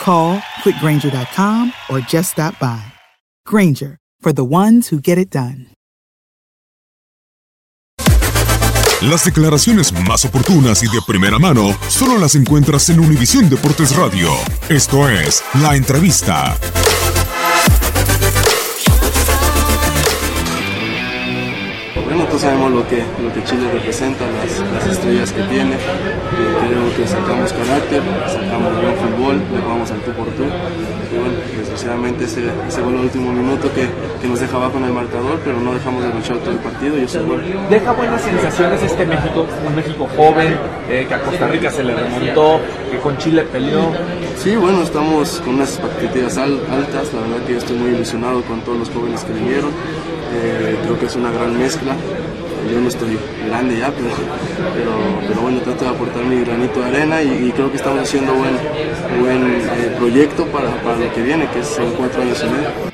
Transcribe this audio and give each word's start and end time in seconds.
Call 0.00 0.38
quickgranger.com 0.62 1.72
or 1.90 2.00
just 2.00 2.32
stop 2.32 2.58
by. 2.58 2.82
Granger, 3.46 3.98
for 4.20 4.32
the 4.32 4.44
ones 4.44 4.88
who 4.88 5.00
get 5.00 5.16
it 5.18 5.30
done. 5.30 5.68
Las 9.02 9.24
declaraciones 9.24 9.92
más 10.08 10.24
oportunas 10.24 10.82
y 10.82 10.86
de 10.86 11.02
primera 11.06 11.38
mano 11.38 11.76
solo 11.88 12.16
las 12.18 12.36
encuentras 12.36 12.88
en 12.88 13.00
Univisión 13.00 13.50
Deportes 13.50 13.94
Radio. 13.96 14.30
Esto 14.70 15.08
es 15.10 15.42
La 15.60 15.76
Entrevista. 15.76 16.56
Todos 22.34 22.50
sabemos 22.50 22.72
lo 22.72 22.88
que, 22.88 22.98
lo 23.22 23.32
que 23.32 23.44
Chile 23.44 23.70
representa, 23.72 24.24
las, 24.26 24.58
las 24.74 24.90
estrellas 24.90 25.30
que 25.30 25.40
tiene. 25.42 25.74
Eh, 25.74 25.78
creo 26.66 26.96
que 26.96 27.06
sacamos 27.06 27.52
carácter, 27.52 28.02
sacamos 28.26 28.74
buen 28.74 28.96
fútbol, 28.96 29.36
le 29.54 29.60
jugamos 29.60 29.88
al 29.92 30.00
tú 30.00 30.10
por 30.10 30.26
tú. 30.34 30.42
Y 30.42 31.16
bueno, 31.16 31.34
desgraciadamente 31.56 32.24
ese, 32.24 32.50
ese 32.66 32.80
gol 32.80 32.94
al 32.94 33.02
último 33.02 33.30
minuto 33.30 33.72
que, 33.72 33.86
que 34.20 34.26
nos 34.26 34.40
deja 34.40 34.56
abajo 34.56 34.78
en 34.78 34.84
el 34.86 34.92
marcador, 34.92 35.38
pero 35.44 35.60
no 35.60 35.74
dejamos 35.74 36.02
de 36.02 36.10
luchar 36.10 36.38
todo 36.38 36.50
el 36.50 36.58
partido 36.58 36.98
y 36.98 37.02
eso 37.04 37.20
es 37.20 37.24
bueno. 37.24 37.44
Deja 37.70 37.92
buenas 37.92 38.20
sensaciones 38.20 38.82
este 38.82 39.06
México, 39.06 39.46
un 39.64 39.76
México 39.76 40.08
joven, 40.16 40.58
eh, 40.90 41.06
que 41.06 41.14
a 41.14 41.22
Costa 41.22 41.46
Rica 41.46 41.70
se 41.70 41.84
le 41.84 41.94
remontó, 41.94 42.58
que 42.90 42.98
con 42.98 43.16
Chile 43.16 43.42
peleó. 43.42 43.92
Sí, 44.36 44.56
bueno, 44.56 44.82
estamos 44.82 45.40
con 45.44 45.54
unas 45.54 45.78
expectativas 45.78 46.36
al- 46.36 46.60
altas. 46.70 47.12
La 47.14 47.20
verdad 47.20 47.46
que 47.46 47.52
yo 47.52 47.58
estoy 47.58 47.76
muy 47.76 47.90
ilusionado 47.92 48.42
con 48.42 48.60
todos 48.60 48.78
los 48.78 48.90
jóvenes 48.90 49.24
que 49.24 49.32
vinieron. 49.32 49.70
Eh, 50.34 50.76
creo 50.82 50.98
que 50.98 51.06
es 51.06 51.16
una 51.16 51.30
gran 51.30 51.58
mezcla. 51.58 51.94
Yo 52.70 52.80
no 52.80 52.88
estoy 52.88 53.18
grande 53.46 53.78
ya, 53.78 53.90
pero, 53.92 54.08
pero, 54.74 54.92
pero 55.28 55.40
bueno, 55.42 55.60
trato 55.60 55.84
de 55.84 55.90
aportar 55.90 56.24
mi 56.24 56.40
granito 56.44 56.80
de 56.80 56.86
arena 56.86 57.22
y, 57.22 57.48
y 57.48 57.52
creo 57.52 57.70
que 57.70 57.76
estamos 57.76 58.00
haciendo 58.02 58.32
buen, 58.34 58.56
buen 59.20 59.60
eh, 59.60 59.94
proyecto 59.98 60.46
para, 60.46 60.70
para 60.82 60.96
lo 60.98 61.12
que 61.12 61.22
viene, 61.22 61.46
que 61.50 61.60
es 61.60 61.78
en 61.78 61.90
cuatro 61.92 62.22
años 62.22 62.42
y 62.42 62.46
medio. 62.50 62.93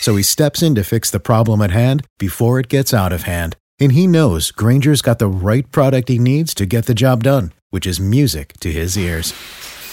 So 0.00 0.16
he 0.16 0.22
steps 0.22 0.62
in 0.62 0.74
to 0.74 0.82
fix 0.82 1.10
the 1.10 1.20
problem 1.20 1.62
at 1.62 1.70
hand 1.70 2.06
before 2.18 2.58
it 2.58 2.68
gets 2.68 2.92
out 2.92 3.12
of 3.12 3.22
hand. 3.22 3.56
And 3.78 3.92
he 3.92 4.06
knows 4.06 4.50
Granger's 4.50 5.02
got 5.02 5.18
the 5.18 5.28
right 5.28 5.70
product 5.70 6.08
he 6.08 6.18
needs 6.18 6.52
to 6.54 6.66
get 6.66 6.86
the 6.86 6.94
job 6.94 7.22
done, 7.22 7.52
which 7.70 7.86
is 7.86 8.00
music 8.00 8.54
to 8.60 8.72
his 8.72 8.96
ears. 8.96 9.32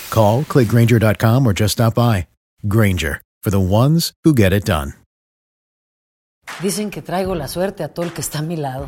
Call, 0.09 0.43
clickgranger.com, 0.43 1.45
or 1.45 1.53
just 1.53 1.73
stop 1.73 1.95
by. 1.95 2.27
Granger, 2.67 3.21
for 3.43 3.49
the 3.49 3.59
ones 3.59 4.13
who 4.23 4.33
get 4.33 4.53
it 4.53 4.65
done. 4.65 4.93
Dicen 6.61 6.89
que 6.89 7.01
traigo 7.01 7.35
la 7.35 7.47
suerte 7.47 7.83
a 7.83 7.89
todo 7.89 8.05
el 8.05 8.13
que 8.13 8.21
está 8.21 8.39
a 8.39 8.41
mi 8.41 8.55
lado. 8.55 8.87